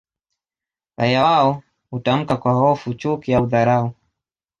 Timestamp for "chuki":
2.93-3.33